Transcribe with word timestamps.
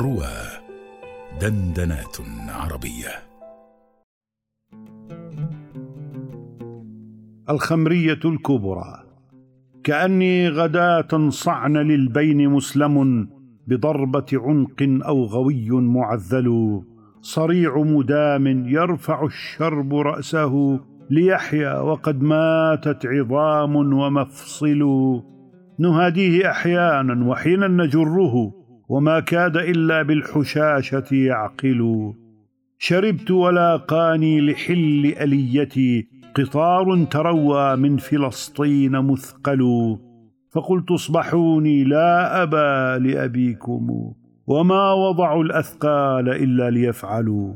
روى 0.00 0.32
دندنات 1.40 2.16
عربية. 2.48 3.12
الخمرية 7.50 8.20
الكبرى. 8.24 9.02
كأني 9.84 10.48
غداة 10.48 11.28
صعن 11.28 11.76
للبين 11.76 12.48
مسلم 12.48 13.28
بضربة 13.66 14.26
عنق 14.32 15.06
أو 15.06 15.24
غوي 15.24 15.70
معذل. 15.70 16.80
صريع 17.20 17.78
مدام 17.78 18.68
يرفع 18.68 19.24
الشرب 19.24 19.94
رأسه 19.94 20.80
ليحيا 21.10 21.80
وقد 21.80 22.22
ماتت 22.22 23.06
عظام 23.06 23.76
ومفصل. 23.76 24.82
نهاديه 25.78 26.50
أحيانا 26.50 27.26
وحينا 27.26 27.68
نجره 27.68 28.59
وما 28.90 29.20
كاد 29.20 29.56
إلا 29.56 30.02
بالحشاشة 30.02 31.04
يعقل. 31.12 32.12
شربت 32.78 33.30
ولاقاني 33.30 34.40
لحل 34.40 35.14
أليتي 35.20 36.08
قطار 36.34 37.04
تروى 37.04 37.76
من 37.76 37.96
فلسطين 37.96 38.92
مثقل. 38.92 39.96
فقلت 40.52 40.90
اصبحوني 40.90 41.84
لا 41.84 42.42
أبا 42.42 42.98
لأبيكم 42.98 44.12
وما 44.46 44.92
وضعوا 44.92 45.44
الأثقال 45.44 46.28
إلا 46.28 46.70
ليفعلوا. 46.70 47.54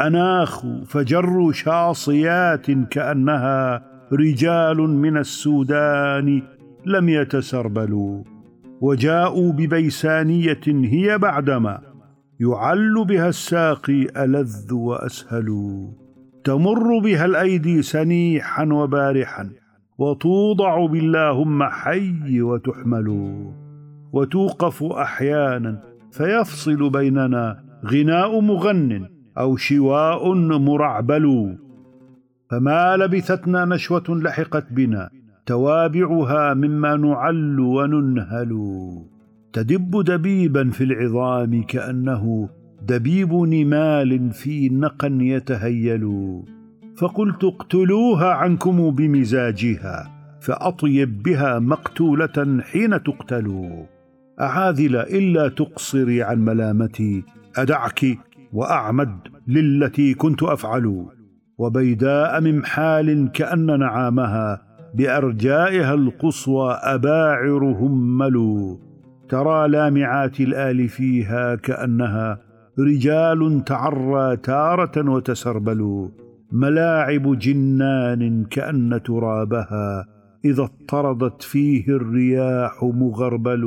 اناخوا 0.00 0.84
فجروا 0.84 1.52
شاصيات 1.52 2.70
كأنها 2.70 3.82
رجال 4.12 4.76
من 4.76 5.16
السودان 5.16 6.42
لم 6.86 7.08
يتسربلوا. 7.08 8.35
وجاءوا 8.80 9.52
ببيسانية 9.52 10.60
هي 10.66 11.18
بعدما 11.18 11.80
يعل 12.40 13.04
بها 13.04 13.28
الساقي 13.28 14.24
ألذ 14.24 14.72
وأسهل. 14.74 15.48
تمر 16.44 16.98
بها 16.98 17.24
الأيدي 17.24 17.82
سنيحا 17.82 18.64
وبارحا 18.64 19.50
وتوضع 19.98 20.86
باللهم 20.86 21.62
حي 21.62 22.42
وتحمل. 22.42 23.36
وتوقف 24.12 24.82
أحيانا 24.82 25.82
فيفصل 26.12 26.90
بيننا 26.90 27.64
غناء 27.86 28.40
مغن 28.40 29.08
أو 29.38 29.56
شواء 29.56 30.34
مرعبل. 30.34 31.56
فما 32.50 32.96
لبثتنا 32.96 33.64
نشوة 33.64 34.04
لحقت 34.08 34.72
بنا 34.72 35.10
توابعها 35.46 36.54
مما 36.54 36.96
نعل 36.96 37.60
وننهل. 37.60 38.52
تدب 39.52 40.04
دبيبا 40.04 40.70
في 40.70 40.84
العظام 40.84 41.62
كأنه 41.62 42.48
دبيب 42.82 43.32
نمال 43.32 44.30
في 44.30 44.68
نقا 44.68 45.18
يتهيل. 45.20 46.08
فقلت 46.96 47.44
اقتلوها 47.44 48.32
عنكم 48.32 48.90
بمزاجها 48.90 50.10
فأطيب 50.40 51.22
بها 51.22 51.58
مقتولة 51.58 52.60
حين 52.62 53.02
تقتل. 53.02 53.68
أعاذل 54.40 54.96
إلا 54.96 55.48
تقصري 55.48 56.22
عن 56.22 56.44
ملامتي 56.44 57.24
أدعك 57.56 58.18
وأعمد 58.52 59.18
للتي 59.48 60.14
كنت 60.14 60.42
أفعل. 60.42 61.06
وبيداء 61.58 62.40
ممحال 62.40 63.30
كأن 63.32 63.78
نعامها 63.78 64.65
بأرجائها 64.96 65.94
القصوى 65.94 66.72
اباعر 66.72 67.64
هملوا 67.64 68.76
ترى 69.28 69.68
لامعات 69.68 70.40
الآل 70.40 70.88
فيها 70.88 71.54
كأنها 71.54 72.40
رجال 72.78 73.64
تعرى 73.64 74.36
تارة 74.36 75.10
وتسربلوا. 75.10 76.08
ملاعب 76.52 77.38
جنان 77.38 78.44
كأن 78.44 79.00
ترابها 79.04 80.06
إذا 80.44 80.62
اضطردت 80.62 81.42
فيه 81.42 81.88
الرياح 81.88 82.82
مغربل 82.82 83.64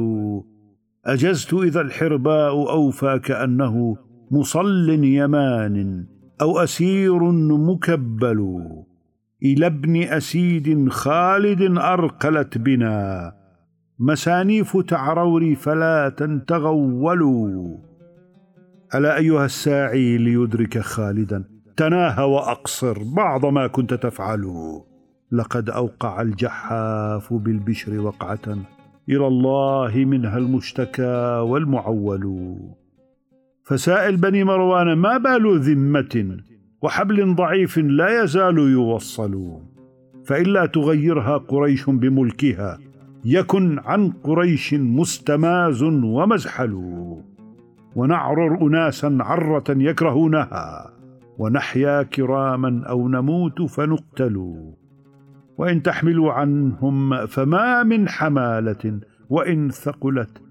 أجزت 1.06 1.53
إذا 1.53 1.82
الحرباء 1.82 2.72
أوفى 2.72 3.20
كأنه 3.20 3.98
مصل 4.32 4.90
يمان 4.90 6.06
أو 6.42 6.59
أسير 6.59 7.32
مكبل. 7.42 8.59
إلى 9.44 9.66
ابن 9.66 10.04
أسيد 10.04 10.90
خالد 10.90 11.78
أرقلت 11.78 12.58
بنا. 12.58 13.34
مسانيف 14.00 14.78
تعروري 14.78 15.56
فلا 15.56 16.10
تغولوا 16.48 17.78
ألا 18.96 19.18
أيها 19.18 19.46
الساعي 19.46 20.18
ليدرك 20.18 20.80
خالدا؟ 20.80 21.44
تناهى 21.78 22.24
وأقصر 22.24 23.04
بعض 23.16 23.46
ما 23.46 23.68
كنت 23.68 23.94
تفعل 23.94 24.46
لقد 25.32 25.70
أوقع 25.70 26.22
الجحاف 26.22 27.34
بالبشر 27.34 28.00
وقعة. 28.00 28.58
إلى 29.10 29.28
الله 29.28 30.06
منها 30.06 30.38
المشتكى 30.38 31.40
والمعول. 31.40 32.56
فسائل 33.64 34.18
بني 34.18 34.44
مروان 34.44 34.94
ما 34.94 35.18
بال 35.18 35.60
ذمة 35.60 36.38
وحبل 36.81 37.35
ضعيف 37.35 37.78
لا 37.78 38.23
يزال 38.23 38.57
يوصل 38.57 39.59
فإلا 40.25 40.66
تغيرها 40.66 41.38
قريش 41.38 41.90
بملكها 41.90 42.79
يكن 43.25 43.79
عن 43.79 44.12
قريش 44.12 44.73
مستماز 44.73 45.84
ومزحل. 45.84 46.73
ونعرر 47.95 48.67
أناسا 48.67 49.17
عرة 49.22 49.63
يكرهونها 49.69 50.94
ونحيا 51.38 52.03
كراما 52.03 52.84
أو 52.90 53.07
نموت 53.07 53.61
فنقتل. 53.61 54.56
وإن 55.57 55.84
تحملوا 55.84 56.31
عنهم 56.31 57.25
فما 57.25 57.84
من 57.84 58.09
حمالة 58.09 59.00
وإن 59.29 59.69
ثقلت 59.69 60.41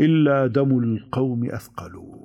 إلا 0.00 0.46
دم 0.46 0.78
القوم 0.78 1.44
أثقلوا 1.44 2.15